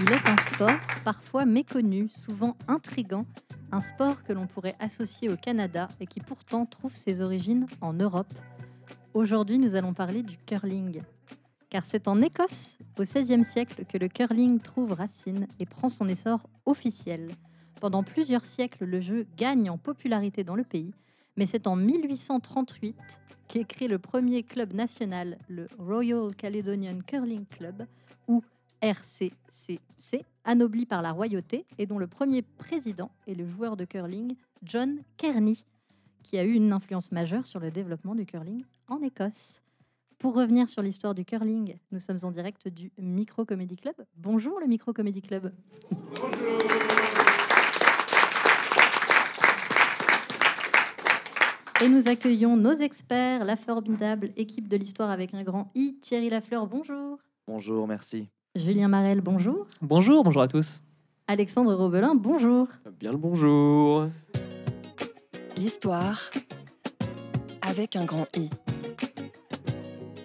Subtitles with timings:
[0.00, 3.26] Il est un sport parfois méconnu, souvent intrigant,
[3.70, 7.92] un sport que l'on pourrait associer au Canada et qui pourtant trouve ses origines en
[7.92, 8.32] Europe.
[9.14, 11.00] Aujourd'hui, nous allons parler du curling.
[11.70, 16.08] Car c'est en Écosse, au XVIe siècle, que le curling trouve racine et prend son
[16.08, 17.28] essor officiel.
[17.80, 20.92] Pendant plusieurs siècles, le jeu gagne en popularité dans le pays,
[21.36, 22.96] mais c'est en 1838
[23.48, 27.86] qu'est créé le premier club national, le Royal Caledonian Curling Club,
[28.26, 28.42] ou
[28.80, 34.34] RCCC, anobli par la royauté et dont le premier président est le joueur de curling
[34.62, 35.64] John Kearney,
[36.22, 39.60] qui a eu une influence majeure sur le développement du curling en Écosse.
[40.18, 43.94] Pour revenir sur l'histoire du curling, nous sommes en direct du Micro Comedy Club.
[44.16, 45.52] Bonjour le Micro Comedy Club.
[51.82, 56.30] Et nous accueillons nos experts, la formidable équipe de l'histoire avec un grand I, Thierry
[56.30, 57.18] Lafleur, bonjour.
[57.46, 58.28] Bonjour, merci.
[58.54, 59.66] Julien Marel, bonjour.
[59.82, 60.80] Bonjour, bonjour à tous.
[61.26, 62.68] Alexandre Robelin, bonjour.
[62.98, 64.06] Bien le bonjour.
[65.58, 66.30] L'histoire
[67.60, 68.48] avec un grand I.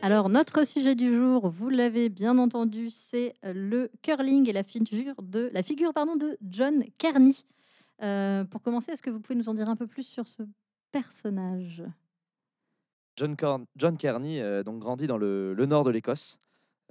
[0.01, 5.15] Alors, notre sujet du jour, vous l'avez bien entendu, c'est le curling et la figure
[5.21, 7.35] de, la figure, pardon, de John Kearney.
[8.01, 10.43] Euh, pour commencer, est-ce que vous pouvez nous en dire un peu plus sur ce
[10.91, 11.83] personnage?
[13.17, 16.39] John, Corn- Kearney euh, donc grandit dans le, nord de l'Écosse.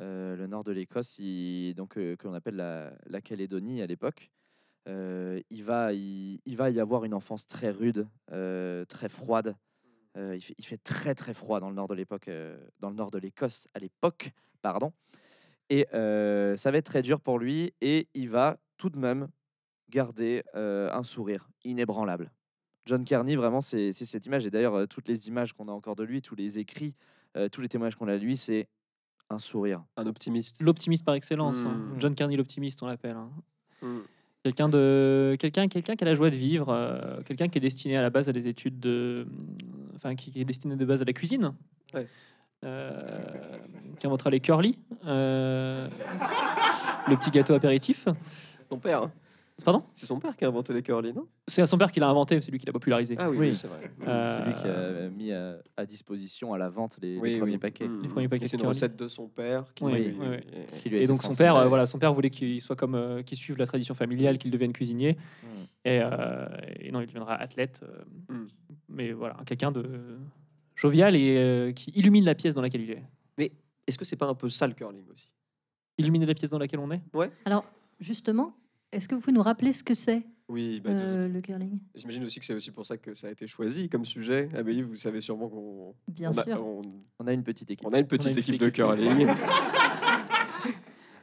[0.00, 4.30] Euh, le nord de l'Écosse, il- donc euh, que l'on appelle la, Calédonie à l'époque.
[4.88, 9.56] Euh, il va, y avoir une enfance très rude, euh, très froide.
[10.16, 12.90] Euh, il, fait, il fait très très froid dans le nord de l'époque, euh, dans
[12.90, 14.92] le nord de l'Écosse à l'époque, pardon.
[15.68, 19.28] Et euh, ça va être très dur pour lui, et il va tout de même
[19.88, 22.30] garder euh, un sourire inébranlable.
[22.90, 24.44] John Kearney, vraiment, c'est cette image.
[24.46, 26.92] Et d'ailleurs, euh, toutes les images qu'on a encore de lui, tous les écrits,
[27.36, 28.66] euh, tous les témoignages qu'on a de lui, c'est
[29.30, 29.84] un sourire.
[29.96, 30.60] Un optimiste.
[30.60, 31.58] L'optimiste par excellence.
[31.64, 31.70] hein.
[31.94, 32.00] Mm.
[32.00, 33.14] John Carney, l'optimiste, on l'appelle.
[33.16, 33.30] hein.
[33.80, 33.98] Mm.
[34.42, 37.96] Quelqu'un de quelqu'un quelqu'un qui a la joie de vivre, euh, quelqu'un qui est destiné
[37.96, 39.26] à la base à des études de,
[39.94, 41.54] enfin qui qui est destiné de base à la cuisine.
[41.94, 42.08] Ouais.
[42.64, 43.58] Euh,
[43.98, 45.88] qui inventera les curly, euh,
[47.08, 48.08] le petit gâteau apéritif.
[48.68, 49.02] Son père.
[49.04, 49.12] hein.
[49.64, 51.26] Pardon C'est son père qui a inventé les curly, non?
[51.48, 53.16] C'est à son père qui l'a inventé, c'est lui qui l'a popularisé.
[53.18, 53.50] Ah oui, Oui.
[53.50, 53.80] oui, c'est vrai.
[53.98, 57.38] C'est lui qui Euh, a mis à, à disposition à la vente les, les Oui,
[57.38, 57.58] premiers oui.
[57.58, 57.88] paquets.
[58.02, 58.68] Les premiers paquets Et C'est une curly.
[58.74, 59.64] recette de son père.
[59.74, 60.36] Qui, Oui, oui, oui, oui.
[60.52, 60.78] oui.
[60.80, 62.94] qui lui a Et donc son père, euh, voilà, son père voulait qu'il soit comme,
[62.94, 65.12] euh, qu'il suive la tradition familiale, qu'il devienne cuisinier.
[65.42, 65.46] Mm.
[65.86, 66.46] Et, euh,
[66.80, 67.80] et non, il deviendra athlète.
[67.82, 68.02] euh,
[68.34, 68.46] Mm.
[68.88, 69.84] Mais voilà, quelqu'un de
[70.74, 73.02] jovial et euh, qui illumine la pièce dans laquelle il est.
[73.86, 75.30] Est-ce que c'est pas un peu ça le curling aussi?
[75.98, 77.00] Illuminer la pièce dans laquelle on est?
[77.44, 77.64] Alors,
[77.98, 78.54] justement,
[78.92, 81.78] est-ce que vous pouvez nous rappeler ce que c'est Oui, bah, euh, le curling?
[81.94, 84.48] J'imagine aussi que c'est aussi pour ça que ça a été choisi comme sujet.
[84.56, 86.60] Amélie, vous savez sûrement qu'on Bien on a, sûr.
[86.64, 86.82] on,
[87.18, 87.86] On a une petite équipe.
[87.86, 89.28] on a une petite une équipe petite de équipe, curling.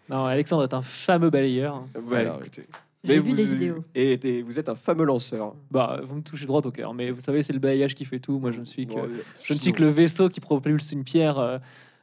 [0.10, 1.86] Non, Alexandre est un fameux balayeur.
[2.10, 2.66] Ouais, Alors, écoutez.
[3.04, 3.84] Mais vu vous, des vidéos.
[3.94, 5.54] Et, et vous êtes un fameux lanceur.
[5.70, 6.94] Bah, vous me touchez droit au cœur.
[6.94, 8.40] Mais vous savez, c'est le balayage qui fait tout.
[8.40, 9.08] Moi, je ne suis que, Bon,
[9.44, 11.58] je ne suis que le vaisseau qui propulse une pierre euh,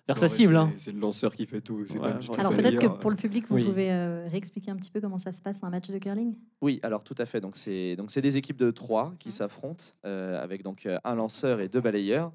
[0.07, 0.57] vers sa non, cible.
[0.57, 0.73] hein.
[0.77, 1.85] C'est le lanceur qui fait tout.
[1.99, 2.99] Pas Alors peut-être que balayeur.
[2.99, 3.65] pour le public, vous Oui.
[3.65, 6.35] pouvez euh, réexpliquer un petit peu comment ça se passe un match de curling?
[6.61, 7.41] Oui, alors tout à fait.
[7.41, 11.15] Donc c'est donc c'est des équipes de trois qui s'affrontent euh, avec donc euh, un
[11.15, 12.33] lanceur et deux balayeurs.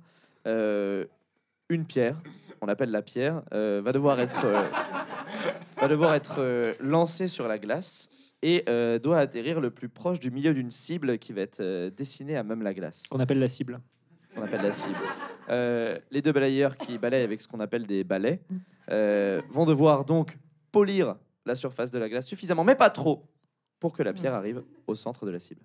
[0.48, 1.06] Euh,
[1.70, 2.16] une pierre,
[2.62, 4.64] on appelle la pierre, euh, va devoir être euh,
[5.80, 8.10] va devoir être euh, lancée sur la glace
[8.42, 11.92] et euh, doit atterrir le plus proche du milieu d'une cible qui va être euh,
[11.92, 13.04] dessinée à même la glace.
[13.10, 13.80] Qu'on appelle la cible.
[14.34, 14.96] qu'on appelle la cible.
[15.50, 18.42] Euh, les deux balayeurs qui balayent avec ce qu'on appelle des balais
[18.92, 20.38] euh, vont devoir donc
[20.72, 21.16] polir
[21.46, 23.24] la surface de la glace suffisamment, mais pas trop,
[23.80, 25.62] pour que la pierre arrive au centre de la cible.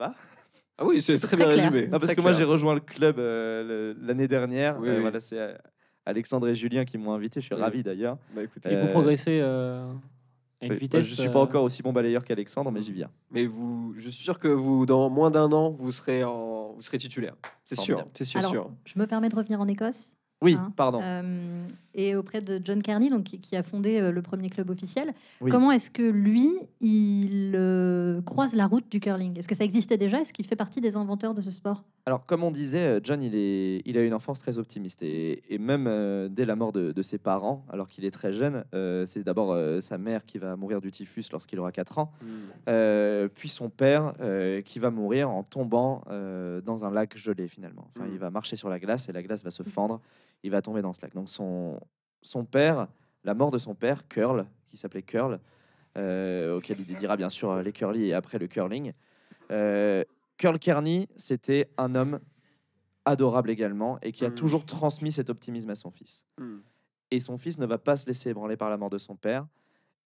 [0.00, 1.70] Ah oui, c'est très, très bien clair.
[1.72, 1.86] résumé.
[1.86, 4.78] Non, parce très que moi j'ai rejoint le club euh, l'année dernière.
[4.78, 5.00] Oui, Euh, oui.
[5.02, 5.58] Voilà, c'est
[6.06, 7.40] Alexandre et Julien qui m'ont invité.
[7.40, 7.60] Je suis Oui.
[7.60, 8.16] ravi d'ailleurs.
[8.34, 9.92] Bah, écoutez, Et vous Euh, progressez euh,
[10.62, 11.04] à une vitesse.
[11.04, 13.10] je suis pas encore aussi bon balayeur qu'Alexandre, mais j'y viens.
[13.32, 16.32] Mais vous, je suis sûr que vous, dans moins d'un an, vous serez, en,
[16.78, 17.34] vous serez titulaire.
[17.64, 18.06] C'est sûr.
[18.14, 18.40] C'est sûr.
[18.42, 18.70] Sûr.
[18.84, 20.14] je me permets de revenir en Écosse.
[20.40, 21.00] Oui, Hein, pardon.
[21.02, 21.66] euh,
[22.00, 25.12] et auprès de John Kearney, donc, qui, a fondé euh, le premier club officiel.
[25.40, 25.50] Oui.
[25.50, 29.36] Comment est-ce que lui, il euh, croise la route du curling?
[29.36, 30.20] Est-ce que ça existait déjà?
[30.20, 31.82] Est-ce qu'il fait partie des inventeurs de ce sport?
[32.06, 35.02] Alors, comme on disait, euh, John, il, est, il a une enfance très optimiste.
[35.02, 38.32] Et, et même euh, dès la mort de, de ses parents, alors qu'il est très
[38.32, 41.98] jeune, euh, c'est d'abord euh, sa mère qui va mourir du typhus lorsqu'il aura 4
[41.98, 42.12] ans,
[42.68, 47.48] euh, puis son père euh, qui va mourir en tombant euh, dans un lac gelé
[47.48, 47.88] finalement.
[47.96, 48.12] Enfin, Mm.
[48.12, 50.00] il va marcher sur la glace et la glace va se fendre,
[50.44, 51.14] il va tomber dans ce lac.
[51.14, 51.78] Donc son,
[52.22, 52.88] son père,
[53.24, 55.40] la mort de son père, Curl, qui s'appelait Curl,
[55.96, 58.92] euh, auquel il dira bien sûr euh, les curly et après le curling.
[59.50, 60.04] Euh,
[60.36, 62.20] Curl Kearney, c'était un homme
[63.04, 64.34] adorable également et qui a Mm.
[64.34, 66.24] toujours transmis cet optimisme à son fils.
[66.38, 66.58] Hmm.
[67.10, 69.46] et son fils ne va pas se laisser ébranler par la mort de son père.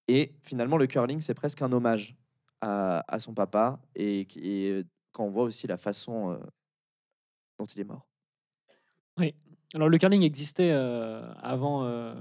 [0.06, 2.16] Et finalement, le curling, c'est presque un hommage
[2.60, 6.38] à, à son papa, et, quand on voit aussi la façon euh,
[7.58, 8.06] dont il est mort.
[9.74, 12.14] Alors le curling existait euh, avant, euh,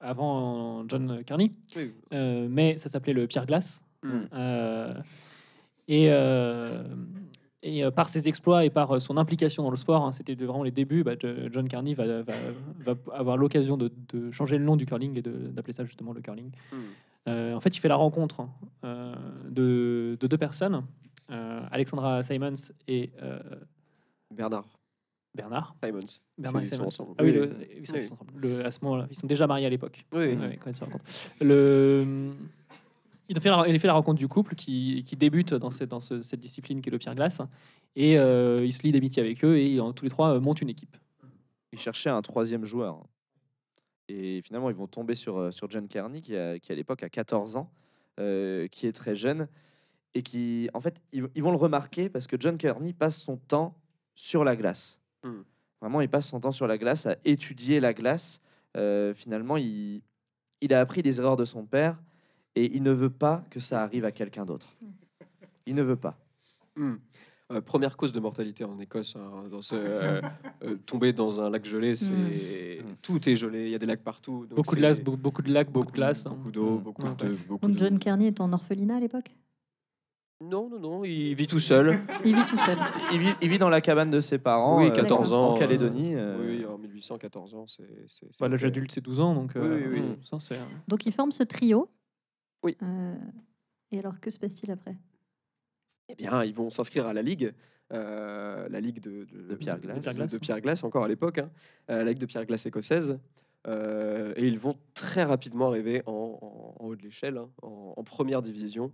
[0.00, 1.92] avant John Carney, Oui.
[2.12, 3.82] euh, mais ça s'appelait le pierre glace.
[4.02, 4.08] Mm.
[4.34, 4.94] Euh,
[5.88, 6.10] et
[7.64, 10.70] et par ses exploits et par son implication dans le sport, hein, c'était vraiment les
[10.70, 11.02] débuts.
[11.02, 12.34] bah, John Carney va, va-
[12.86, 16.20] va avoir l'occasion de, de changer le nom du curling et d'appeler ça justement le
[16.20, 16.50] curling.
[16.72, 16.76] Mm.
[17.28, 18.46] Euh, en fait, il fait la rencontre
[18.84, 19.12] euh,
[19.50, 20.84] de, de deux personnes,
[21.30, 22.54] euh, Alexandra Simons
[22.86, 23.10] et
[24.32, 24.64] Bernard
[25.38, 25.74] Bernard.
[25.82, 25.98] Simons.
[26.36, 26.86] Bernard et Ils sont Simons.
[26.88, 27.14] ensemble.
[27.18, 27.66] Ah oui, Oui, le- oui.
[27.80, 28.00] ils sont- Oui.
[28.00, 28.32] ensemble.
[28.36, 30.04] Le- à ce moment-là, ils sont déjà mariés à l'époque.
[30.12, 31.04] Oui, quand ils se rencontrent.
[31.40, 32.30] Le,
[33.28, 35.90] il a fait la, il fait la rencontre du couple qui, qui débute dans, cette,
[35.90, 37.40] dans ce- cette discipline qui est le pierre glace.
[37.96, 40.68] Et euh, il se lie d'amitié avec eux et tous les trois euh, montent une
[40.70, 40.96] équipe.
[41.72, 43.02] Ils cherchaient un troisième joueur.
[44.08, 47.02] Et finalement, ils vont tomber sur, euh, sur John Carney, qui, a- qui à l'époque
[47.02, 47.70] a 14 ans,
[48.18, 49.48] euh, qui est très jeune.
[50.14, 53.36] Et qui, en fait, ils, ils vont le remarquer parce que John Carney passe son
[53.36, 53.74] temps
[54.14, 55.02] sur la glace.
[55.24, 55.42] Hmm.
[55.80, 58.40] Vraiment, il passe son temps sur la glace à étudier la glace.
[58.76, 60.02] Euh, finalement, il,
[60.60, 61.98] il a appris des erreurs de son père
[62.54, 64.76] et il ne veut pas que ça arrive à quelqu'un d'autre.
[65.66, 66.18] Il ne veut pas.
[66.76, 66.94] Mm.
[67.50, 70.20] Euh, première cause de mortalité en Écosse, hein, dans ce, euh,
[70.64, 72.94] euh, tomber dans un lac gelé, c'est Mm.
[73.02, 74.46] tout est gelé, il y a des lacs partout.
[74.46, 76.26] donc Beaucoup de, lacs, beaucoup, de lacs, beaucoup, beaucoup, de glace.
[76.26, 76.30] hein.
[76.30, 76.82] beaucoup d'eau, Mm.
[76.82, 79.34] beaucoup de, beaucoup Donc de- John Carney est en orphelinat à l'époque?
[80.40, 81.98] Non, non, non, il vit tout seul.
[82.24, 82.78] Il vit tout seul.
[83.12, 85.44] Il vit, il vit dans la cabane de ses parents, oui, euh, 14 D'accord.
[85.50, 85.54] ans.
[85.54, 86.14] en Calédonie.
[86.14, 87.82] euh, Oui, en 1814 ans, c'est.
[88.06, 89.34] c'est- c'est Bah, L'âge adulte, c'est 12 ans.
[89.34, 90.18] Donc, euh, Oui, oui, oui.
[90.22, 90.38] ça,
[90.86, 91.88] Donc ils forment ce trio.
[92.62, 92.76] Oui.
[92.82, 93.14] Euh,
[93.90, 94.96] et alors que se passe-t-il après?
[96.08, 97.52] Eh bien, ils vont s'inscrire à la Ligue.
[97.92, 100.04] euh, la Ligue de, De pierre glace.
[100.04, 101.38] de, de pierre glace, encore à l'époque.
[101.38, 101.50] hein,
[101.90, 103.18] euh, la Ligue de pierre glace écossaise.
[103.66, 107.94] euh, et ils vont très rapidement arriver en, en- en haut de l'échelle, hein, en,
[107.96, 108.90] en première division, euh,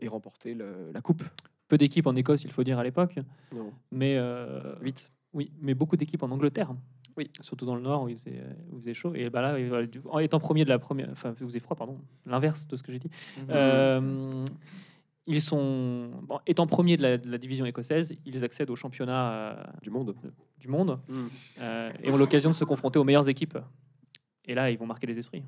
[0.00, 1.22] et remporter le- la coupe.
[1.68, 3.16] peu d'équipes en Écosse, il faut dire, à l'époque.
[3.52, 5.10] Non, Mais, euh, 8.
[5.32, 6.72] oui, mais beaucoup d'équipes en Angleterre.
[7.16, 7.28] Oui.
[7.40, 8.40] Surtout dans le nord où il faisait,
[8.70, 9.14] où il faisait chaud.
[9.14, 9.56] Et bah là,
[10.10, 11.08] en étant premier de la première.
[11.10, 11.98] Enfin, il faisait froid, pardon.
[12.26, 13.10] L'inverse de ce que j'ai dit.
[13.38, 13.44] Mhm.
[13.50, 14.44] Euh,
[15.26, 16.10] ils sont.
[16.22, 19.90] Bon, étant premier de la, de la division écossaise, ils accèdent au championnat euh, Du
[19.90, 20.14] monde.
[20.60, 21.26] du monde Mm.
[21.60, 23.58] euh, et ont l'occasion de se confronter aux meilleures équipes.
[24.44, 25.42] Et là, ils vont marquer les esprits.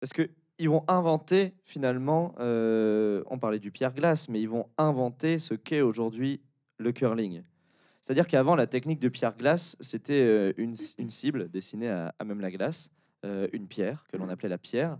[0.00, 4.66] Parce que ils vont inventer finalement, euh, on parlait du pierre glace, mais ils vont
[4.78, 6.40] inventer ce qu'est aujourd'hui
[6.78, 7.42] le curling.
[8.02, 10.74] C'est-à-dire qu'avant, la technique de pierre glace, c'était euh, une,
[11.10, 12.90] cible dessinée à, même la glace,
[13.24, 14.98] euh, une pierre que l'on appelait la pierre,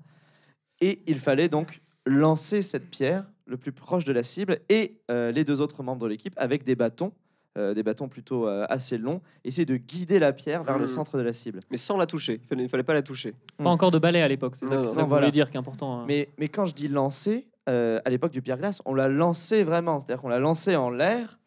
[0.80, 5.44] et il fallait donc lancer cette pierre le plus proche de la cible et les
[5.44, 7.12] deux autres membres de l'équipe avec des bâtons,
[7.56, 10.88] euh, des bâtons plutôt euh, assez longs, essayer de guider la pierre vers le Mhm.
[10.88, 11.60] centre de la cible.
[11.70, 12.40] Mais sans la toucher.
[12.52, 13.32] Il il fallait pas la toucher.
[13.56, 13.66] Pas Mm.
[13.68, 15.26] encore de balai à l'époque, c'est ça, Non, c'est non, ça que vous voilà.
[15.26, 16.00] voulez dire qui est important.
[16.00, 16.04] hein.
[16.06, 19.64] Mais, mais quand je dis lancer, euh, à l'époque du pierre glace, on l'a lancé
[19.64, 19.98] vraiment.
[20.00, 21.38] C'est-à-dire qu'on l'a lancé en l'air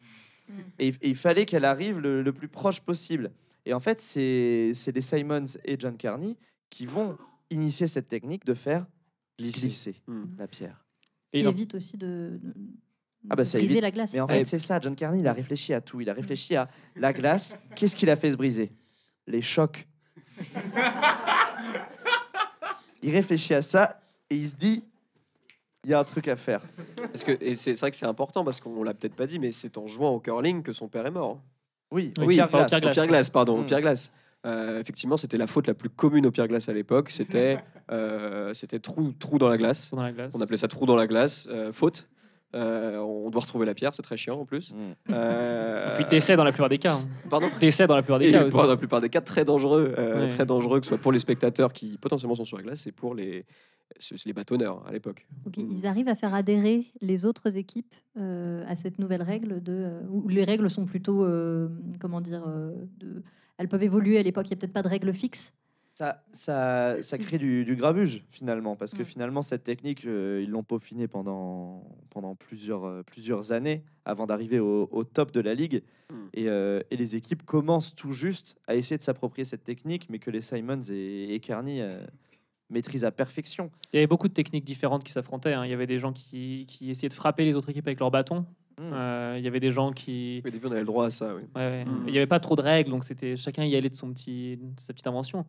[0.78, 3.30] et, et il fallait qu'elle arrive le, le plus proche possible.
[3.66, 6.36] Et en fait, c'est c'est les Simons et John Carney
[6.70, 7.16] qui vont
[7.50, 8.86] initier cette technique de faire
[9.38, 10.24] glisser, Mm.
[10.38, 10.84] la pierre.
[11.32, 12.54] Et ils en- évite aussi de, de-
[13.28, 13.82] Ah bah, briser évite.
[13.82, 14.12] la glace.
[14.14, 14.80] Mais en fait, c'est ça.
[14.80, 16.00] John Carney, il a réfléchi à tout.
[16.00, 16.66] Il a réfléchi à
[16.96, 17.56] la glace.
[17.76, 18.72] Qu'est-ce qu'il a fait se briser?
[19.26, 19.86] Les chocs.
[23.02, 24.84] il réfléchit à ça et il se dit
[25.84, 26.60] il y a un truc à faire.
[26.96, 29.50] Parce que, et c'est vrai que c'est important parce qu'on l'a peut-être pas dit, mais
[29.50, 31.40] c'est en jouant au curling que son père est mort.
[31.90, 32.68] Oui, Oui, au pierre pas au glace.
[32.70, 32.94] pierre Au glace.
[32.94, 33.66] pierre glace, pardon, au Mm.
[33.66, 34.12] pierre glace.
[34.46, 37.10] Euh, effectivement, c'était la faute la plus commune au pierre glace à l'époque.
[37.10, 37.56] C'était
[37.90, 39.90] euh, c'était trou, trou dans la glace.
[39.90, 40.32] dans la glace.
[40.34, 42.09] On appelait ça trou dans la glace, euh, faute.
[42.54, 44.72] Euh, on doit retrouver la pierre, c'est très chiant en plus.
[44.72, 45.12] Mm.
[45.14, 46.94] Euh, Puis décès dans la plupart des cas.
[46.94, 47.08] hein.
[47.28, 48.50] Pardon Décès dans la plupart des Et cas aussi.
[48.50, 50.28] pour la plupart des cas, très dangereux, euh, Ouais.
[50.28, 52.92] très dangereux, que ce soit pour les spectateurs qui potentiellement sont sur la glace et
[52.92, 53.44] pour les,
[54.26, 55.26] les bâtonneurs à l'époque.
[55.44, 59.62] Donc, ils- ils arrivent à faire adhérer les autres équipes euh, à cette nouvelle règle
[59.62, 61.68] de euh, où les règles sont plutôt euh,
[62.00, 63.22] comment dire euh, de,
[63.58, 65.52] elles peuvent évoluer à l'époque il n'y a peut-être pas de règles fixes
[66.00, 70.48] Ça, ça, ça crée du, du grabuge finalement, parce que finalement cette technique, euh, ils
[70.48, 75.52] l'ont peaufinée pendant, pendant plusieurs, euh, plusieurs années avant d'arriver au, au top de la
[75.52, 75.82] ligue.
[76.10, 76.14] Mm.
[76.32, 80.18] Et, euh, et les équipes commencent tout juste à essayer de s'approprier cette technique, mais
[80.18, 82.02] que les Simons et, et Kearney euh,
[82.70, 83.70] maîtrisent à perfection.
[83.92, 85.52] Il y avait beaucoup de techniques différentes qui s'affrontaient.
[85.52, 85.66] hein.
[85.66, 88.10] Il y avait des gens qui, qui essayaient de frapper les autres équipes avec leur
[88.10, 88.46] bâton.
[88.78, 88.90] Mm.
[88.94, 90.40] Euh, il y avait des gens qui.
[90.46, 91.34] Au début, on avait le droit à ça.
[91.34, 91.42] Oui.
[91.54, 91.84] Ouais, ouais.
[91.84, 92.04] Mm.
[92.06, 94.56] Il n'y avait pas trop de règles, donc c'était chacun y allait de son petit,
[94.56, 95.44] de sa petite invention.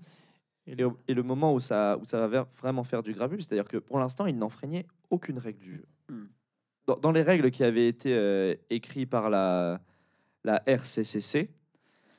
[0.68, 4.00] Et le moment où ça, où ça va vraiment faire du grabuge, c'est-à-dire que pour
[4.00, 5.86] l'instant, ils n'enfreignaient aucune règle du jeu.
[6.10, 6.25] Mm.
[6.88, 9.82] Dans, dans les règles qui avaient été euh, écrites par la,
[10.44, 11.50] la RCCC,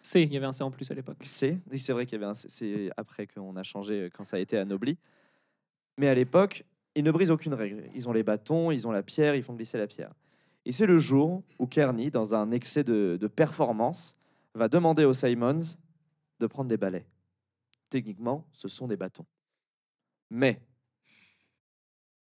[0.02, 1.18] C, il y avait un C en plus à l'époque.
[1.22, 1.58] C.
[1.70, 2.90] Oui, c'est vrai qu'il y avait un C.
[2.96, 4.98] Après qu'on a changé, quand ça a été anobli.
[5.96, 6.64] Mais à l'époque,
[6.96, 7.84] ils ne brisent aucune règle.
[7.94, 10.12] Ils ont les bâtons, ils ont la pierre, ils font glisser la pierre.
[10.64, 14.16] Et c'est le jour où Kearney, dans un excès de, de performance,
[14.54, 15.76] va demander aux Simons
[16.40, 17.06] de prendre des balais.
[17.92, 19.26] Techniquement, ce sont des bâtons.
[20.30, 20.62] Mais,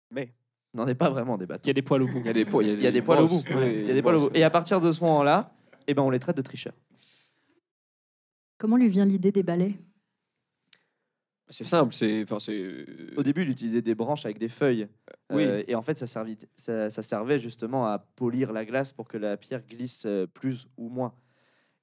[0.10, 0.34] Mais
[0.74, 1.68] n'en est pas vraiment des Il bâtons.
[1.68, 2.20] y a des poils au bout.
[2.20, 3.44] il y a des poils, Il y a des poils au bout.
[3.46, 4.32] Il y a des poils au bout.
[4.34, 5.54] Et à partir de ce moment-là,
[5.86, 6.76] eh ben, on les traite de tricheurs.
[8.58, 9.74] Comment lui vient l'idée des balais?
[11.50, 12.86] C'est simple, c'est enfin c'est
[13.18, 14.88] Au début, il utilisait des branches avec des feuilles.
[15.30, 15.44] Oui.
[15.44, 19.10] Euh, et en fait, ça, servait, ça, ça servait justement à polir la glace pour
[19.10, 21.14] que la pierre glisse euh, plus ou moins.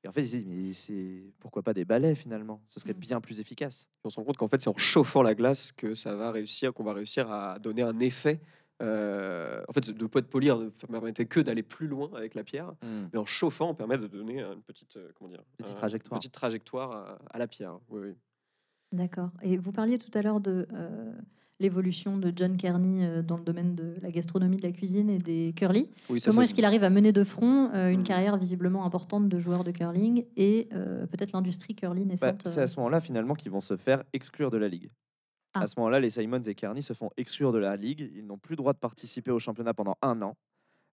[0.06, 2.62] Et en fait, il s'est dit, mais c'est pourquoi pas des balais finalement?
[2.68, 2.98] Ce serait Mm.
[2.98, 3.90] bien plus efficace.
[4.04, 6.72] on se rend compte qu'en fait c'est en chauffant la glace que ça va réussir,
[6.72, 8.40] qu'on va réussir à donner un effet.
[8.82, 12.44] euh, en fait, de pas de polir ne permettait que d'aller plus loin avec la
[12.44, 15.78] pierre, mais en chauffant, on permet de donner une petite, euh, comment dire, Petite un-
[15.78, 16.20] trajectoire.
[16.20, 17.78] petite trajectoire à, à la pierre.
[17.88, 18.14] Oui, oui.
[18.92, 19.30] D'accord.
[19.42, 21.10] Et vous parliez tout à l'heure de euh,
[21.58, 25.18] l'évolution de John Kearney euh, dans le domaine de la gastronomie, de la cuisine et
[25.18, 25.88] des curly.
[26.10, 28.04] Oui, ça, Comment est-ce qu'il arrive à mener de front euh, une Mm.
[28.04, 32.60] carrière visiblement importante de joueur de curling et euh, peut-être l'industrie curly Bah, naissante c'est
[32.60, 34.90] euh, à ce moment-là finalement qu'ils vont se faire exclure de la ligue.
[35.54, 35.60] Ah.
[35.62, 38.10] À ce moment-là, les Simons et Kearney se font exclure de la ligue.
[38.14, 40.36] Ils n'ont plus le droit de participer au championnat pendant un an.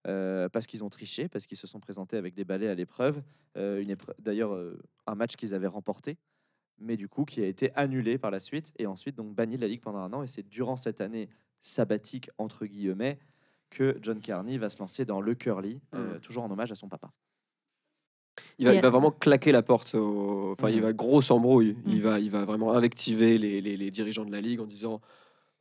[0.06, 3.22] euh, parce qu'ils ont triché, parce qu'ils se sont présentés avec des balais à l'épreuve.
[3.56, 3.82] Euh,
[4.18, 6.18] D'ailleurs, euh, un match qu'ils avaient remporté,
[6.78, 9.62] mais du coup qui a été annulé par la suite et ensuite donc banni de
[9.62, 10.22] la ligue pendant un an.
[10.22, 11.28] Et c'est durant cette année
[11.60, 13.18] sabbatique entre guillemets
[13.70, 16.20] que John Carney va se lancer dans le curly, euh, Mm.
[16.20, 17.10] toujours en hommage à son papa.
[18.58, 19.94] Il va, Et- il va vraiment claquer la porte.
[19.94, 20.82] au- Enfin, il Mhm.
[20.82, 21.76] va grosse embrouille.
[21.86, 22.00] Il, Mhm.
[22.02, 25.00] va, il va vraiment invectiver les, les- les dirigeants de la ligue en disant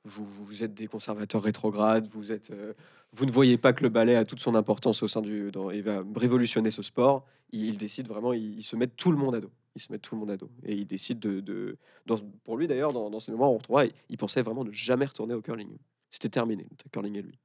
[0.06, 2.74] vous, vous êtes des conservateurs rétrogrades, vous, êtes, euh,
[3.14, 5.50] vous ne voyez pas que le ballet a toute son importance au sein du.
[5.52, 7.26] Dans, il va révolutionner ce sport.
[7.52, 9.52] Il, il décide vraiment, il, il se met tout le monde à dos.
[9.76, 10.50] Il se met tout le monde à dos.
[10.66, 11.40] Et il décide de.
[11.40, 14.64] de- dans- pour lui d'ailleurs, dans, dans ces moments, on retrouvera, il, il pensait vraiment
[14.64, 15.78] ne jamais retourner au curling.
[16.12, 17.40] C'était terminé, le curling et lui.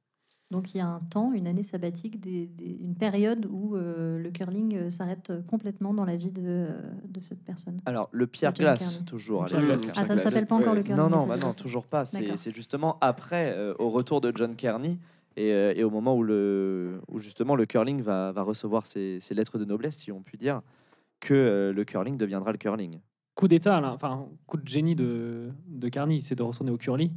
[0.51, 4.17] Donc il y a un temps, une année sabbatique, des- des- une période où euh,
[4.19, 7.79] le curling euh, s'arrête complètement dans la vie de, euh, de cette personne.
[7.85, 9.45] Alors le pierre glace toujours.
[9.45, 9.93] Pierre glace.
[9.95, 10.79] Ah, ça ne s'appelle pas encore Ouais.
[10.79, 12.05] le curling Non, non, bah non, toujours pas.
[12.05, 14.97] C'est justement après, euh, au retour de John Kearney
[15.35, 19.19] et, euh, et au moment où, le, où justement le curling va, va recevoir ses,
[19.19, 20.61] ses lettres de noblesse, si on peut dire,
[21.19, 22.99] que euh, le curling deviendra le curling.
[23.35, 27.11] Coup d'état, enfin, coup de génie de, de Carney, c'est de retourner au curly,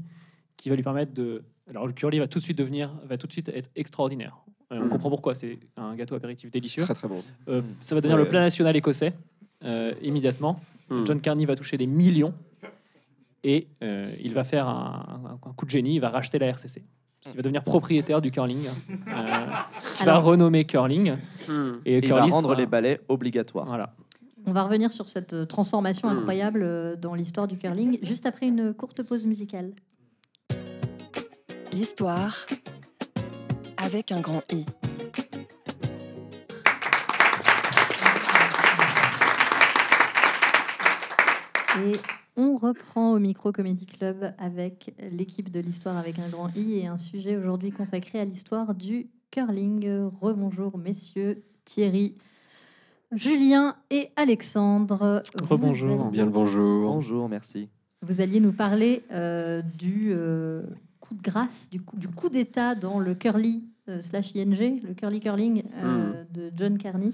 [0.56, 1.42] qui va lui permettre de.
[1.68, 4.36] Alors, le curly va tout de suite devenir, va tout de suite être extraordinaire.
[4.72, 4.88] Euh, on Mm.
[4.88, 6.82] comprend pourquoi, c'est un gâteau apéritif délicieux.
[6.82, 7.22] très très bon.
[7.48, 8.24] Euh, ça va devenir Ouais.
[8.24, 9.12] le plat national écossais
[9.64, 10.60] euh, immédiatement.
[10.90, 11.06] Mm.
[11.06, 12.34] John Carney va toucher des millions
[13.44, 16.46] et euh, il va faire un, un- un coup de génie, il va racheter la
[16.46, 16.82] RCC.
[17.26, 18.70] Il va devenir propriétaire du curling, euh,
[19.96, 21.16] qui va Alors- renommer curling.
[21.48, 21.52] Mm.
[21.86, 23.66] Et, Et il va rendre sera- les balais obligatoires.
[23.66, 23.94] Voilà.
[24.44, 26.18] On va revenir sur cette euh, transformation Mm.
[26.18, 29.72] incroyable euh, dans l'histoire du curling, juste après une courte pause musicale.
[31.72, 32.36] L'histoire
[33.78, 34.66] avec un grand I.
[41.78, 41.96] Et
[42.36, 46.86] on reprend au Micro Comedy Club avec l'équipe de l'histoire avec un grand I et
[46.86, 49.88] un sujet aujourd'hui consacré à l'histoire du curling.
[50.20, 52.16] Rebonjour messieurs, Thierry,
[53.12, 55.22] Julien et Alexandre.
[55.42, 56.10] Rebonjour.
[56.10, 56.92] Bien le bonjour.
[56.92, 57.68] Bonjour, merci.
[58.00, 60.62] Vous alliez nous parler euh, du euh,
[61.00, 64.94] coup de grâce, du coup, du coup d'état dans le curly euh, slash ING, le
[64.94, 67.10] curly curling euh, de John Carney.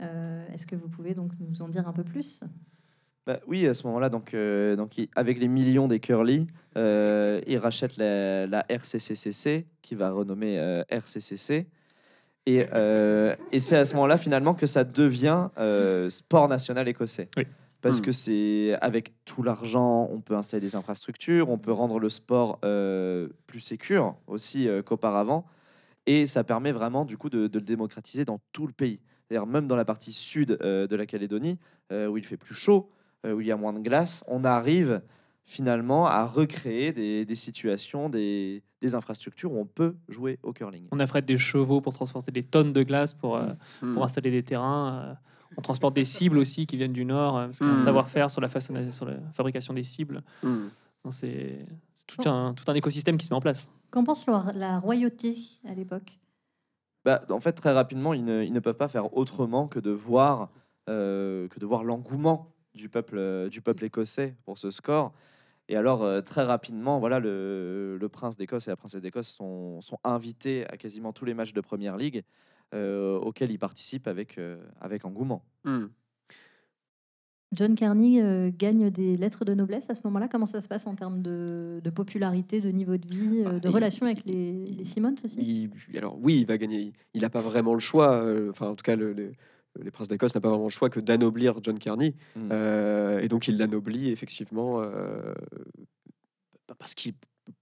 [0.00, 2.40] Euh, Est-ce que vous pouvez donc nous en dire un peu plus?
[3.26, 6.46] Bah oui, à ce moment-là, donc, euh, donc il- avec les millions des curly,
[6.76, 11.66] euh, il rachète la, la RCCCC, qui va renommer euh, RCCC.
[12.46, 17.28] Et, euh, et c'est à ce moment-là, finalement, que ça devient euh, sport national écossais.
[17.36, 17.46] Oui.
[17.82, 18.04] Parce Hmm.
[18.04, 22.58] que c'est avec tout l'argent, on peut installer des infrastructures, on peut rendre le sport
[22.64, 25.46] euh, plus sécure aussi euh, qu'auparavant.
[26.06, 29.00] Et ça permet vraiment, du coup, de, de le démocratiser dans tout le pays.
[29.28, 31.58] C'est-à-dire même dans la partie sud euh, de la Calédonie,
[31.92, 32.90] euh, où il fait plus chaud,
[33.26, 35.02] où il y a moins de glace, on arrive
[35.44, 40.86] finalement à recréer des, des situations, des, des infrastructures où on peut jouer au curling.
[40.92, 43.92] On affrète des chevaux pour transporter des tonnes de glace pour, euh, Mm.
[43.92, 45.02] pour installer des terrains.
[45.10, 45.14] euh,
[45.56, 47.76] on transporte des cibles aussi qui viennent du nord, euh, parce qu'il y a un
[47.76, 47.78] Mm.
[47.78, 50.22] savoir-faire sur la, façonna- sur la fabrication des cibles.
[50.44, 50.68] Mm.
[51.04, 53.72] Non, C'est c'est tout un, tout un écosystème qui se met en place.
[53.90, 55.36] Qu'en pense la, la royauté
[55.66, 56.20] à l'époque?
[57.04, 59.90] Bah, en fait, très rapidement, ils ne, ils ne peuvent pas faire autrement que de
[59.90, 60.50] voir,
[60.88, 65.12] euh, que de voir l'engouement du peuple, euh, du peuple écossais pour ce score.
[65.68, 69.80] Et alors, euh, très rapidement, voilà, le, le prince d'Écosse et la princesse d'Écosse sont,
[69.80, 72.24] sont invités à quasiment tous les matchs de Première Ligue
[72.74, 75.44] euh, auxquels ils participent avec, euh, avec engouement.
[75.64, 75.86] Hmm.
[77.52, 80.28] John Carney euh, gagne des lettres de noblesse à ce moment-là.
[80.28, 83.66] Comment ça se passe en termes de, de popularité, de niveau de vie, euh, de
[83.66, 85.68] Ah, il- relation avec les, les Simmons aussi?
[85.88, 86.92] Il- alors oui, il va gagner.
[87.12, 88.22] Il n'a pas vraiment le choix.
[88.22, 89.32] euh, Enfin, en tout cas, le, le-
[89.78, 92.14] les princes d'Écosse n'a pas vraiment le choix que d'anoblir John Carney.
[92.36, 92.48] Mm.
[92.52, 95.34] Euh, et donc il l'anoblit effectivement euh,
[96.78, 97.14] parce qu'il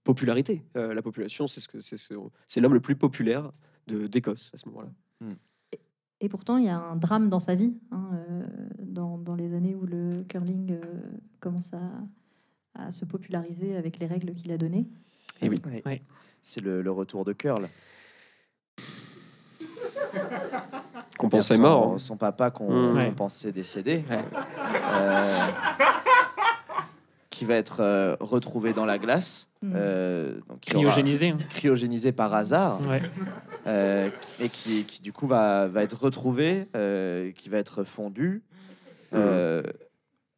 [0.03, 0.63] popularité.
[0.77, 2.13] Euh, la population, c'est ce que c'est ce-
[2.47, 3.51] c'est l'homme le plus populaire
[3.87, 4.89] de d'Écosse à ce moment-là.
[6.21, 8.45] Et pourtant, il y a un drame dans sa vie, hein, euh,
[8.81, 10.81] dans, dans les années où le curling euh,
[11.39, 11.79] commence à,
[12.75, 14.85] à se populariser avec les règles qu'il a données.
[15.41, 15.55] Et oui.
[15.65, 15.81] Ouais.
[15.85, 16.01] Ouais.
[16.43, 17.69] C'est le, le retour de Curl.
[21.19, 21.93] Qu'on pensait son, mort.
[21.93, 21.97] hein.
[21.99, 22.95] Son papa qu'on Mm.
[22.97, 23.11] Ouais.
[23.11, 24.03] pensait décédé.
[24.09, 24.23] Ouais.
[24.93, 25.37] Euh,
[27.29, 29.49] qui va être euh, retrouvé dans la glace.
[29.61, 29.71] Mm.
[29.75, 31.29] euh, donc aura- Cryogénisé.
[31.29, 31.37] hein.
[31.49, 32.79] cryogénisé par hasard.
[32.87, 33.01] Ouais.
[33.67, 34.09] euh,
[34.39, 38.41] et qui, qui, du coup va, va être retrouvé, euh, qui va être fondu.
[39.13, 39.61] Euh,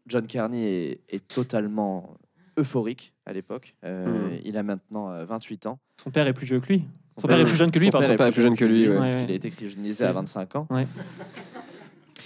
[0.07, 2.15] John Carney est, est totalement
[2.57, 3.75] euphorique à l'époque.
[3.85, 4.39] Euh, Mm.
[4.43, 5.79] Il a maintenant euh, 28 ans.
[6.01, 6.85] Son père est plus vieux que lui.
[7.17, 8.87] Son père est plus jeune que lui, son par père est plus jeune que lui,
[8.87, 8.95] ouais.
[8.97, 10.67] parce qu'il a été cryogénisé à 25 ans.
[10.69, 10.87] Ouais.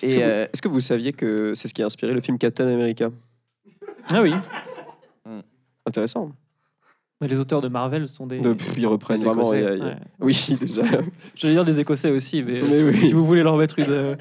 [0.01, 2.13] Est-ce Et que, vous- euh, est-ce que vous saviez que c'est ce qui a inspiré
[2.13, 3.09] le film Captain America?
[4.09, 4.33] Ah oui.
[5.85, 6.31] Intéressant.
[7.21, 8.39] Mais les auteurs de Marvel sont des.
[8.39, 9.53] De- pff, ils reprennent vraiment.
[9.53, 9.81] Écossais.
[9.81, 9.95] Ouais.
[10.19, 10.81] Oui, déjà.
[11.35, 12.97] J'allais dire des Écossais aussi, mais, Mais euh, oui.
[12.97, 13.85] si vous voulez leur mettre une.
[13.89, 14.15] euh,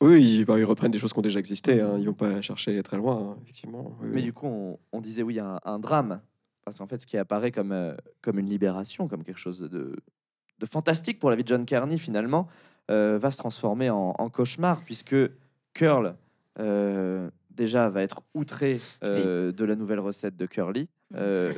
[0.00, 1.80] Oui, ils, bah, ils reprennent des choses qui ont déjà existé.
[1.80, 1.96] Hein.
[1.98, 3.96] Ils vont pas chercher très loin, hein, effectivement.
[4.00, 4.22] Oui, Mais oui.
[4.22, 6.20] du coup, on, on disait oui, un, un drame.
[6.66, 9.96] Parce qu'en fait, ce qui apparaît comme, euh, comme une libération, comme quelque chose de,
[10.58, 12.48] de fantastique pour la vie de John Carney, finalement,
[12.90, 15.14] euh, va se transformer en, en cauchemar, puisque
[15.74, 16.16] Curl,
[16.58, 21.52] euh, déjà, va être outré euh, de la nouvelle recette de Curly, euh,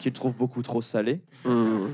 [0.00, 1.20] qu'il trouve beaucoup trop salée.
[1.44, 1.86] Mmh.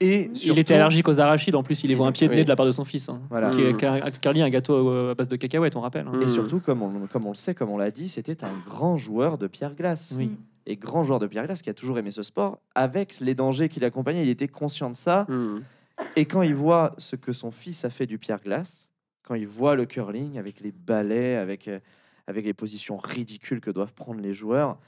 [0.00, 2.38] Et Il était allergique aux arachides, en plus il est voit un pied de nez
[2.38, 2.44] Oui.
[2.44, 3.08] de la part de son fils.
[3.08, 3.20] hein.
[3.30, 3.50] Voilà.
[3.50, 3.76] Mm.
[4.20, 6.06] Carly, un gâteau à base de cacahuètes, on rappelle.
[6.06, 6.16] hein.
[6.18, 6.22] Mm.
[6.22, 8.96] Et surtout, comme on, comme on le sait, comme on l'a dit, c'était un grand
[8.96, 10.14] joueur de pierre glace.
[10.16, 10.30] Oui.
[10.70, 13.70] Et grand joueur de pierre glace qui a toujours aimé ce sport, avec les dangers
[13.70, 15.24] qui l'accompagnaient, il était conscient de ça.
[15.28, 15.62] Mmh.
[16.16, 18.90] Et quand il voit ce que son fils a fait du pierre glace,
[19.22, 21.80] quand il voit le curling avec les balais, avec, euh,
[22.26, 24.78] avec les positions ridicules que doivent prendre les joueurs,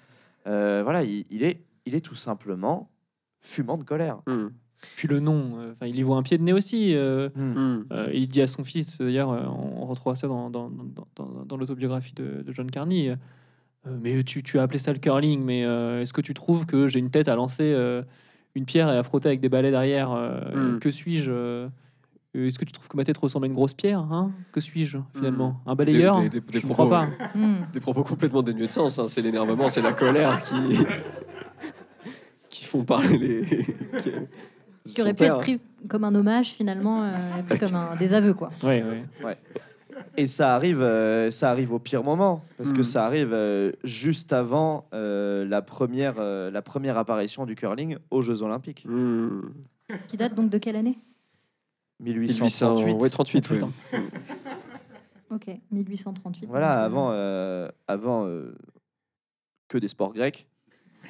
[0.47, 2.91] euh, voilà, il, il est, il est tout simplement
[3.41, 4.19] fumant de colère.
[4.27, 4.49] Mmh.
[4.97, 6.95] Puis le nom, euh, enfin il y voit un pied de nez aussi.
[6.95, 7.87] euh, Mmh.
[7.93, 11.07] euh, il dit à son fils, d'ailleurs, euh, on, on retrouve ça dans, dans, dans,
[11.17, 13.17] dans- dans l'autobiographie de, de John Carney.
[13.87, 16.67] Euh, mais tu, tu as appelé ça le curling, mais euh, est-ce que tu trouves
[16.67, 18.03] que j'ai une tête à lancer euh,
[18.55, 20.79] une pierre et à frotter avec des balais derrière euh, Mm.
[20.81, 21.69] Que suis-je euh,
[22.35, 24.99] Est-ce que tu trouves que ma tête ressemble à une grosse pierre hein Que suis-je
[25.15, 25.61] finalement?
[25.67, 26.21] Un balayeur?
[26.21, 27.39] Des- des- des Je ne propos- crois pas.
[27.39, 27.55] Hmm.
[27.73, 28.99] Des propos complètement dénués de sens.
[28.99, 29.07] hein.
[29.07, 30.79] C'est l'énervement, c'est la colère qui.
[32.49, 33.45] qui font parler les.
[34.87, 35.35] qui- aurait pu père.
[35.37, 37.13] être pris comme un hommage finalement, euh,
[37.49, 38.51] pris comme un désaveu quoi.
[38.63, 38.83] Ouais,
[39.25, 39.37] ouais.
[40.17, 42.85] Et ça arrive, euh, ça arrive au pire moment, parce que Mhm.
[42.85, 48.23] ça arrive euh, juste avant euh, la, première, euh, la première apparition du curling aux
[48.23, 48.85] Jeux Olympiques.
[48.89, 49.41] Mmh.
[50.09, 50.97] Qui date donc de quelle année?
[52.01, 52.85] 1838.
[52.87, 53.59] 1800, ouais, 38, ouais.
[53.59, 53.71] Putain.
[55.31, 56.47] Ok, 1838.
[56.49, 58.55] Voilà, avant, euh, avant euh,
[59.69, 60.47] que des sports grecs.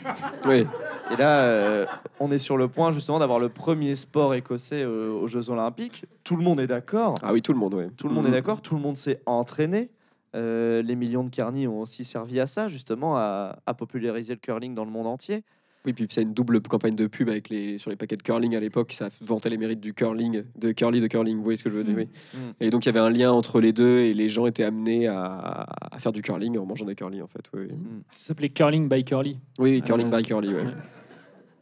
[0.46, 0.66] Oui.
[1.12, 1.86] Et là, euh,
[2.20, 6.04] on est sur le point justement d'avoir le premier sport écossais euh, aux Jeux Olympiques.
[6.22, 7.14] Tout le monde est d'accord.
[7.22, 7.88] Ah oui, tout le monde, ouais.
[7.96, 8.62] Tout le monde est d'accord.
[8.62, 9.90] Tout le monde s'est entraîné.
[10.36, 14.38] Euh, les millions de carnies ont aussi servi à ça, justement, à, à populariser le
[14.38, 15.42] curling dans le monde entier.
[15.86, 18.54] Oui, puis c'est une double campagne de pub avec les, sur les paquets de curling
[18.54, 18.92] à l'époque.
[18.92, 21.36] Ça vantait les mérites du curling, de curly de curling.
[21.38, 22.08] Vous voyez ce que je veux dire oui.
[22.34, 22.38] Mm.
[22.60, 25.06] Et donc il y avait un lien entre les deux et les gens étaient amenés
[25.06, 27.42] à, à faire du curling en mangeant des curly en fait.
[27.54, 27.66] Oui.
[27.72, 28.02] Mm.
[28.14, 29.38] Ça s'appelait Curling by Curly.
[29.58, 30.52] Oui, curling by curly.
[30.54, 30.64] ouais.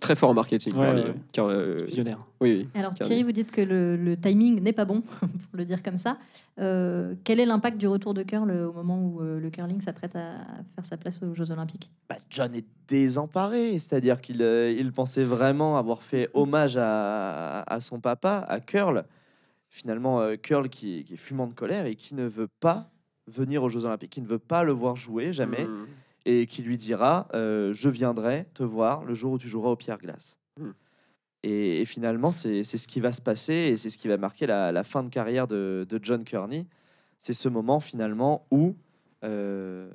[0.01, 0.75] Très fort en marketing.
[0.75, 1.15] Ouais, curly, ouais.
[1.33, 2.19] Car, euh, visionnaire.
[2.41, 2.81] oui, oui.
[2.81, 2.95] Alors.
[2.95, 6.19] Thierry, vous dites que le, le timing n'est pas bon, pour le dire comme ça.
[6.61, 10.15] Euh, quel est l'impact du retour de curl au moment où euh, le curling s'apprête
[10.15, 10.37] à
[10.77, 11.91] faire sa place aux Jeux Olympiques?
[12.09, 17.81] Bah, John est désemparé, c'est-à-dire qu'il euh, il pensait vraiment avoir fait hommage à, à
[17.81, 19.05] son papa, à Curl.
[19.71, 22.91] Finalement, euh, Curl qui, est- qui est fumant de colère et qui ne veut pas
[23.27, 25.87] venir aux Jeux Olympiques, qui ne veut pas le voir jouer jamais, Mm.
[26.31, 29.77] Et qui lui dira euh, Je viendrai te voir le jour où tu joueras au
[29.77, 30.39] pierre glace.
[30.59, 30.71] Mm.
[31.45, 34.17] Et, et finalement, c'est c'est ce qui va se passer et c'est ce qui va
[34.17, 36.67] marquer la, la fin de carrière de, de John Kearney.
[37.19, 38.77] C'est ce moment finalement où
[39.25, 39.91] euh,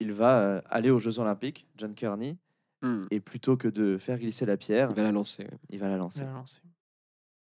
[0.00, 2.36] il va euh, aller aux Jeux Olympiques, John Kearney,
[2.84, 3.06] Mm.
[3.12, 5.46] et plutôt que de faire glisser la pierre, Il va la lancer.
[5.70, 6.24] il va la lancer.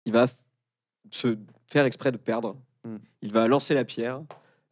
[0.06, 0.26] Il va
[1.10, 2.56] se faire exprès de perdre.
[2.84, 2.96] Mm.
[3.20, 4.22] Il va lancer la pierre.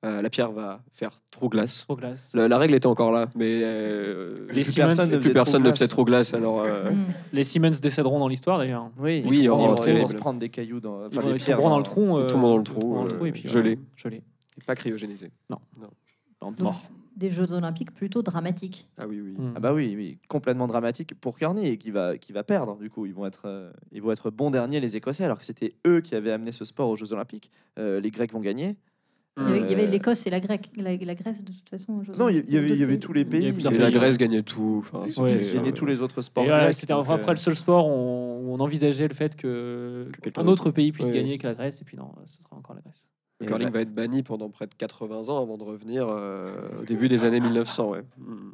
[0.06, 1.84] Euh, la pierre va faire trop glace.
[1.84, 2.32] Trop glace.
[2.34, 5.62] La, la règle était encore là, mais euh, Les plus Siemens personne, ne plus personne
[5.64, 6.32] ne faisait trop glace.
[6.32, 7.06] Alors, euh, Hmm.
[7.32, 8.90] Les Siemens décéderont dans l'histoire d'ailleurs.
[8.98, 10.08] Oui, Oui, ils, oh, vont, ils vont terrible.
[10.08, 11.90] se prendre des cailloux dans Ils enfin, vont- des ils pierres tomberont dans le dans-
[11.90, 12.18] trou.
[12.18, 13.78] euh, tout le monde dans le ils dans le trou gelé.
[13.96, 14.22] gelé.
[14.66, 15.30] pas cryogénisé.
[15.50, 15.58] en
[16.52, 16.82] Donc, mort.
[17.16, 18.86] des Jeux Olympiques plutôt dramatiques.
[18.98, 19.32] Ah oui, oui.
[19.36, 19.54] Mm.
[19.56, 22.76] Ah bah oui, oui, complètement dramatique pour Kearney et qui va, qui va perdre.
[22.78, 25.44] Du coup, ils vont être, euh, ils vont être bons derniers les Écossais, alors que
[25.44, 27.50] c'était eux qui avaient amené ce sport aux Jeux Olympiques.
[27.78, 28.76] Euh, les Grecs vont gagner.
[29.38, 31.52] Il y avait- il y avait Euh, l'Écosse et la, Grèce, la, la Grèce de
[31.52, 32.02] toute façon.
[32.16, 33.48] Non, il y avait, il y avait tous les pays.
[33.48, 33.90] Et la.
[33.90, 34.76] Grèce gagnait tout.
[34.78, 36.44] Enfin, Ouais, c'était, Ils gagnaient euh, tous les autres sports.
[36.44, 40.46] Voilà, c'était euh, le seul sport où on, envisageait le fait que, Que quelqu'un un
[40.48, 41.12] autre pays puisse Ouais.
[41.12, 43.08] gagner que la Grèce, et puis non, ce sera encore la Grèce.
[43.40, 46.06] Le Et curling bah- va être banni pendant près de 80 ans avant de revenir
[46.08, 47.90] euh, au début des années 1900.
[47.90, 48.02] Ouais.
[48.16, 48.52] Mm.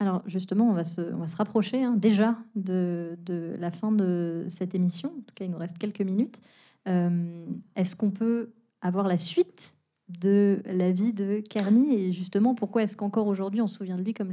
[0.00, 3.92] Alors justement, on va se, on va se rapprocher hein, déjà de, de la fin
[3.92, 5.10] de cette émission.
[5.10, 6.40] En tout cas, il nous reste quelques minutes.
[6.88, 9.72] Euh, Est-ce qu'on peut avoir la suite
[10.20, 14.02] de la vie de Kearney et justement pourquoi est-ce qu'encore aujourd'hui on se souvient de
[14.02, 14.32] lui comme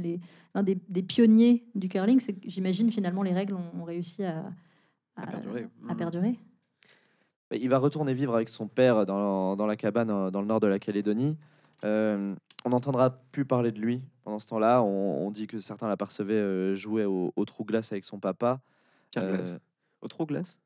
[0.54, 2.20] l'un des, des pionniers du curling?
[2.20, 4.44] C'est j'imagine finalement les règles ont, ont réussi à,
[5.16, 5.66] À perdurer.
[5.88, 5.96] à Mhm.
[5.96, 6.38] perdurer.
[7.52, 10.60] Il va retourner vivre avec son père dans, dans la cabane euh, dans le nord
[10.60, 11.36] de la Calédonie.
[11.84, 14.82] Euh, on n'entendra plus parler de lui pendant ce temps-là.
[14.82, 18.60] On, on dit que certains l'apercevaient euh, jouer au, au trou glace avec son papa.
[19.16, 19.58] Euh.
[20.02, 20.60] Au trou glace?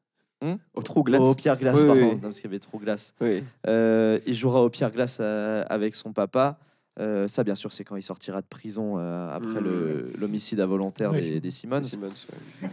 [0.45, 2.15] Hmm Au trou glace Au pierre glace, Oui, pardon, oui.
[2.15, 3.15] non, parce qu'il y avait trop glace.
[3.21, 3.43] Oui.
[3.67, 6.59] Euh, il jouera au pierre glace euh, avec son papa.
[7.01, 9.65] Euh, ça, bien sûr, c'est quand il sortira de prison euh, après Mm.
[9.65, 11.21] le- l'homicide involontaire Oui.
[11.23, 11.83] des, des Simmons.
[11.83, 12.69] Simmons, ouais.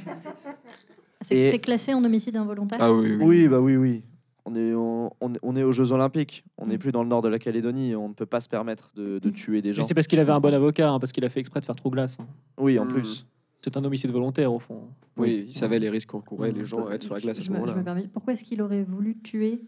[1.22, 3.24] C'est Et- classé en homicide involontaire Ah oui, oui.
[3.24, 4.04] Oui, bah oui, oui.
[4.46, 6.44] On est, on, est aux Jeux Olympiques.
[6.58, 6.80] On n'est Mm.
[6.80, 7.96] plus dans le nord de la Calédonie.
[7.96, 9.84] On ne peut pas se permettre de, de tuer des Mais gens.
[9.84, 11.76] c'est parce qu'il avait un bon avocat, hein, parce qu'il a fait exprès de faire
[11.76, 12.18] trop glace.
[12.20, 12.26] hein.
[12.58, 12.90] Oui, en Mm.
[12.90, 13.26] plus.
[13.64, 14.90] C'est un homicide volontaire au fond.
[15.18, 16.66] Oui, il savait les risques qu'encouraient les Mm.
[16.66, 17.76] gens à être sur la glace à ce moment-là.
[18.14, 19.62] Pourquoi est-ce qu'il aurait voulu tuer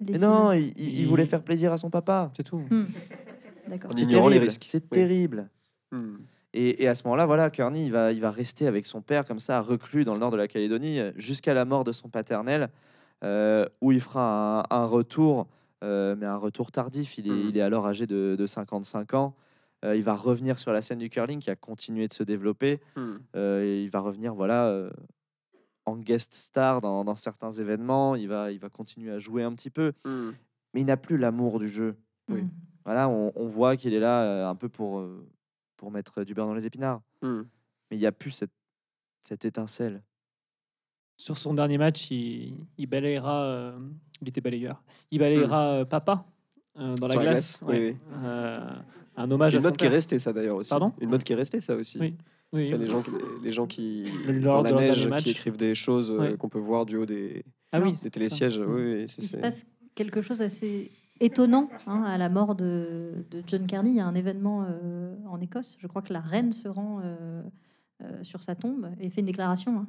[0.00, 2.30] les Mais non, il, il- il Il- voulait faire plaisir à son papa.
[2.36, 2.58] C'est tout.
[2.70, 2.84] Hmm.
[3.68, 3.92] D'accord.
[3.92, 4.64] En C'est ignorant les terrible, risques.
[4.66, 4.88] C'est Oui.
[4.90, 5.48] terrible.
[5.92, 6.16] Mm.
[6.54, 9.24] Et, et à ce moment-là, voilà, Kearney, il va, il va rester avec son père
[9.24, 12.68] comme ça, reclus dans le nord de la Calédonie, jusqu'à la mort de son paternel,
[13.24, 15.46] euh, où il fera un, un retour,
[15.82, 17.16] euh, mais un retour tardif.
[17.16, 19.34] Il est, il est alors âgé de, de 55 ans.
[19.84, 22.80] Euh, il va revenir sur la scène du curling qui a continué de se développer.
[22.96, 23.12] Mm.
[23.36, 24.90] Euh, il va revenir, voilà, euh,
[25.86, 28.14] en guest star dans, dans certains événements.
[28.14, 30.30] Il va, il va continuer à jouer un petit peu, Mm.
[30.74, 31.96] mais il n'a plus l'amour du jeu.
[32.28, 32.42] Oui.
[32.42, 32.50] Hmm.
[32.84, 35.26] Voilà, on, on voit qu'il est là euh, un peu pour, euh,
[35.76, 37.00] pour mettre du beurre dans les épinards.
[37.22, 37.40] Mm.
[37.90, 38.50] Mais il n'y a plus cette,
[39.24, 40.02] cette étincelle.
[41.16, 43.42] Sur son dernier match, il, il balayera.
[43.44, 43.78] euh,
[44.20, 44.82] il était balayeur.
[45.10, 46.24] Il balayera euh, papa
[46.78, 47.60] euh, dans la la glace.
[47.60, 47.96] glace, oui, ouais.
[49.16, 50.70] Un hommage Une à mode qui est restée, ça d'ailleurs aussi.
[50.70, 51.98] Pardon Une mode qui est restée, ça aussi.
[51.98, 52.14] Oui.
[52.54, 53.10] Oui, sais, les gens, qui-
[53.42, 56.36] les gens qui Le- dans la neige, qui écrivent des choses euh, Ouais.
[56.36, 58.58] qu'on peut voir du haut des, Ah oui, des télésièges.
[58.58, 63.24] Oui, oui, c'est- Il se passe quelque chose d'assez étonnant hein, à la mort de,
[63.30, 63.90] de John Carney.
[63.92, 65.76] Il y a un événement euh, en Écosse.
[65.80, 67.42] Je crois que la reine se rend euh,
[68.02, 69.78] euh, sur sa tombe et fait une déclaration.
[69.78, 69.86] hein.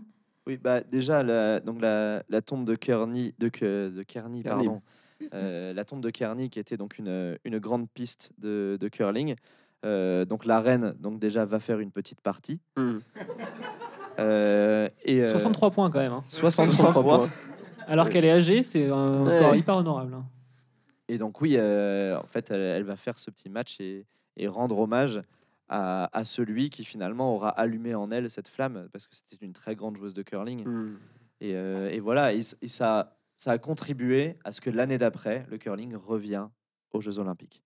[0.48, 4.66] Oui, bah déjà, la, donc la, la tombe de Kearney, de, de Kearney, Kearney.
[4.66, 4.82] pardon.
[5.34, 9.36] Euh, la tombe de Kearney, qui était donc une, une grande piste de, de curling.
[9.86, 12.60] Euh, donc la reine, donc déjà, va faire une petite partie.
[12.78, 12.98] Mm.
[14.20, 16.12] Euh, et, euh, 63 points quand même.
[16.14, 16.24] hein.
[16.28, 17.30] 63 points.
[17.88, 18.12] Alors Ouais.
[18.12, 20.14] qu'elle est âgée, c'est un score hyper honorable.
[20.14, 20.26] hein.
[21.10, 24.06] Et donc oui, euh, en fait, elle, elle va faire ce petit match et,
[24.38, 25.22] et rendre hommage
[25.68, 29.52] à, à celui qui finalement aura allumé en elle cette flamme, parce que c'était une
[29.54, 30.64] très grande joueuse de curling.
[30.66, 30.98] Mm.
[31.42, 35.46] Et, euh, et voilà, et, et ça, ça a contribué à ce que l'année d'après,
[35.50, 36.48] le curling revient
[36.92, 37.64] aux Jeux Olympiques.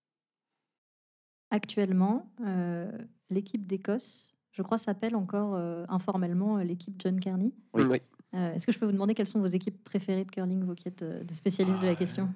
[1.50, 2.90] Actuellement, euh,
[3.30, 7.52] l'équipe d'Écosse, je crois, s'appelle encore euh, informellement euh, l'équipe John Carney.
[7.72, 7.84] Oui.
[7.84, 8.02] Oui.
[8.34, 10.74] Euh, Est-ce que je peux vous demander quelles sont vos équipes préférées de curling, vous
[10.74, 12.28] qui êtes euh, des spécialistes de la question?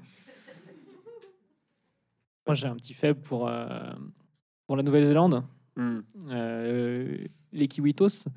[2.46, 3.92] Moi, j'ai un petit faible pour, euh,
[4.66, 5.44] pour la Nouvelle-Zélande.
[5.76, 5.98] Mm.
[6.30, 8.28] Euh, les Kiwitos.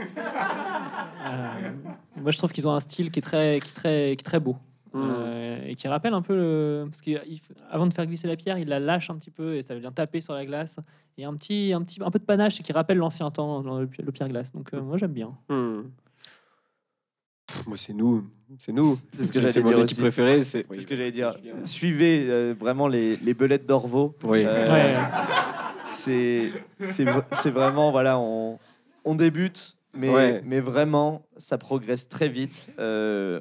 [0.00, 1.70] Euh,
[2.16, 4.24] moi, je trouve qu'ils ont un style qui est très, qui est très, qui est
[4.24, 4.56] très beau.
[4.92, 4.98] Mm.
[5.02, 6.84] Euh, et qui rappelle un peu le.
[6.86, 9.74] Parce qu'avant de faire glisser la pierre, il la lâche un petit peu et ça
[9.76, 10.78] vient taper sur la glace.
[11.16, 13.78] Et un petit, un petit un peu de panache et qui rappelle l'ancien temps, dans
[13.80, 14.52] le, le pierre-glace.
[14.52, 15.32] Donc, euh, moi, j'aime bien.
[15.48, 15.82] Mm.
[17.46, 18.26] Pff, Moi, c'est nous.
[18.58, 18.98] C'est nous.
[19.12, 19.94] C'est ce que j'allais dire aussi.
[19.94, 20.42] préférée.
[20.42, 21.36] C'est ce que j'allais dire.
[21.64, 24.16] Suivez euh, vraiment les, les belettes d'Orvaux.
[24.24, 24.42] Oui.
[24.44, 24.96] Euh, Ouais.
[25.84, 28.58] c'est c'est vraiment voilà on,
[29.04, 30.42] on débute mais Ouais.
[30.44, 33.40] mais vraiment ça progresse très vite Euh,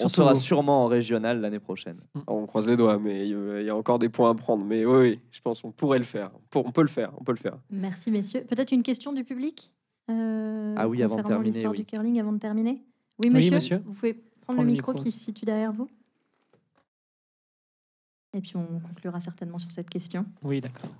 [0.00, 3.74] on sera sûrement en régional l'année prochaine On croise les doigts, mais il y a
[3.74, 4.64] encore des points à prendre.
[4.64, 6.30] Mais oui, oui, je pense qu'on pourrait le faire.
[6.54, 7.10] On peut le faire.
[7.20, 7.58] On peut le faire.
[7.68, 8.44] Merci, messieurs.
[8.48, 9.72] Peut-être une question du public
[10.08, 11.78] euh, Ah oui, avant de terminer, l'histoire oui.
[11.78, 12.80] du curling avant de terminer
[13.24, 13.82] Oui, Oui, monsieur.
[13.84, 15.04] Vous pouvez prendre Prends le le micro, micro.
[15.04, 15.88] qui se situe derrière vous.
[18.34, 20.24] Et puis on conclura certainement sur cette question.
[20.42, 20.90] Oui, d'accord.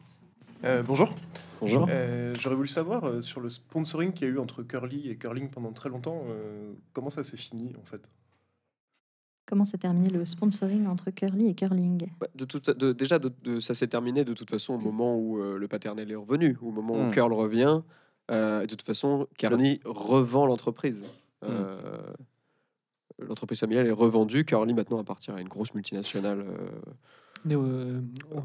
[0.65, 1.15] Euh, bonjour.
[1.61, 1.87] Bonjour.
[1.89, 5.17] Euh, J'aurais voulu savoir euh, sur le sponsoring qu'il y a eu entre Curly et
[5.17, 8.09] Curling pendant très longtemps, euh, comment ça s'est fini en fait?
[9.47, 12.11] Comment s'est terminé le sponsoring entre curly et curling?
[12.21, 12.45] Bah, de
[12.75, 15.69] de- déjà, de- de- ça s'est terminé de toute façon au moment où euh, le
[15.69, 17.11] paternel est revenu, au moment où Mm.
[17.13, 17.81] Curl revient.
[18.31, 21.05] euh, de toute façon, Carney revend l'entreprise.
[21.45, 22.13] Euh,
[23.21, 24.45] L'entreprise familiale est revendue.
[24.45, 26.69] Curly maintenant appartient à une grosse multinationale euh,
[27.47, 28.01] Néo- euh,
[28.33, 28.41] euh,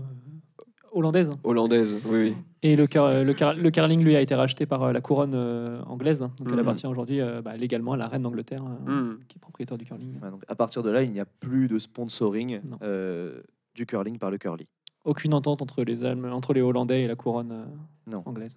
[0.93, 1.29] hollandaise.
[1.43, 1.95] hollandaise.
[2.05, 2.35] Oui, oui.
[2.61, 5.33] Et le, car- le, car- le curling, lui, a été racheté par euh, la couronne
[5.33, 6.19] euh, anglaise.
[6.19, 6.59] Donc, elle Mhm.
[6.59, 9.19] appartient aujourd'hui euh, bah, légalement à la reine d'Angleterre, euh, Mm.
[9.27, 10.19] qui est propriétaire du curling.
[10.21, 13.41] Ouais, donc à partir de là, il n'y a plus de sponsoring euh,
[13.75, 14.67] du curling par le curly.
[15.03, 17.65] Aucune entente entre les, Allemands- entre les Hollandais et la couronne euh,
[18.09, 18.23] Non.
[18.25, 18.55] anglaise.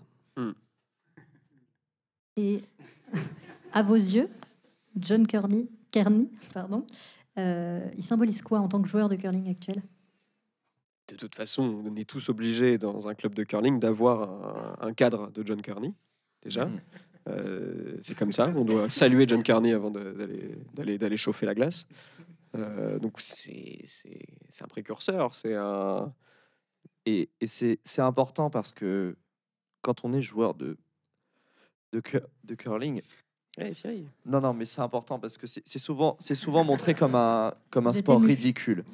[2.37, 2.63] Et
[3.73, 4.29] à vos yeux,
[4.99, 6.85] John Kearney, Kearney pardon,
[7.39, 9.83] euh, il symbolise quoi en tant que joueur de curling actuel?
[11.09, 14.93] De toute façon, on est tous obligés dans un club de curling d'avoir un, un
[14.93, 15.95] cadre de John Kearney,
[16.43, 16.67] déjà.
[16.67, 16.81] Mhm.
[17.29, 18.53] Euh, c'est comme ça.
[18.57, 21.87] On doit saluer John Kearney avant d'aller- chauffer la glace.
[22.55, 23.83] Euh, donc c'est
[24.61, 25.35] un précurseur.
[25.35, 26.13] C'est un.
[27.05, 29.17] Et, et c'est important parce que
[29.83, 30.77] quand on est joueur de,
[31.93, 33.03] de, cur- de curling,
[33.59, 33.73] Ouais,
[34.27, 36.17] non, non, mais c'est important parce que c'est souvent,
[36.63, 38.85] montré comme un, comme sport ridicule.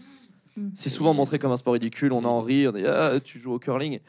[0.56, 0.68] Mm.
[0.74, 2.12] C'est souvent montré comme un sport ridicule.
[2.12, 4.00] On en rit, on dit ah, tu joues au curling.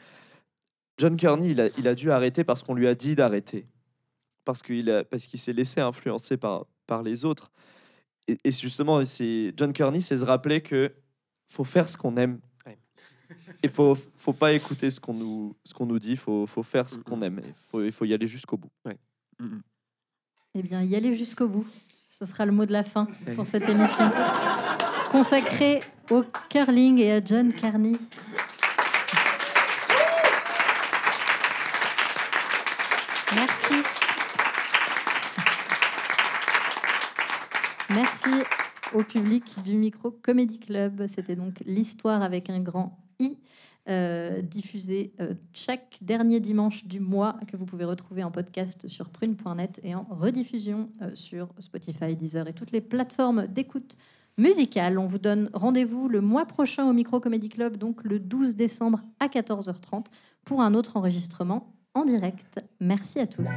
[0.98, 3.66] John Kearney, il a, il a dû arrêter parce qu'on lui a dit d'arrêter.
[4.44, 7.50] Parce qu'il a- parce qu'il s'est laissé influencer par, par les autres.
[8.28, 9.02] Et, et justement,
[9.56, 10.92] John Kearney, c'est se rappeler que
[11.48, 12.38] faut faire ce qu'on aime.
[13.62, 16.16] Il faut, faut pas écouter ce qu'on nous, ce qu'on nous dit.
[16.16, 17.40] Faut, faut faire ce qu'on aime.
[17.44, 18.70] Il faut, il faut y aller jusqu'au bout.
[20.54, 21.66] Eh bien, y aller jusqu'au bout.
[22.10, 23.34] Ce sera le mot de la fin Ouais.
[23.34, 24.04] pour cette émission
[25.14, 25.78] consacrée
[26.10, 27.92] au curling et à John Carney.
[33.32, 33.74] Merci.
[37.90, 38.42] Merci
[38.92, 41.06] au public du Micro Comedy Club.
[41.06, 43.38] C'était donc l'histoire avec un grand I,
[43.88, 49.10] euh, diffusée euh, chaque dernier dimanche du mois, que vous pouvez retrouver en podcast sur
[49.10, 53.96] prune.net et en rediffusion euh, sur Spotify, Deezer et toutes les plateformes d'écoute
[54.36, 54.98] musicale.
[54.98, 59.00] On vous donne rendez-vous le mois prochain au Micro Comedy Club, donc le 12 décembre
[59.20, 60.06] à 14h30,
[60.44, 62.60] pour un autre enregistrement en direct.
[62.80, 63.48] Merci à tous.